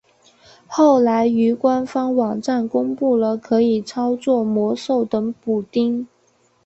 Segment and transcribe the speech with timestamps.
[0.65, 6.07] 后来于官方网站公布了可以操作魔兽等补丁。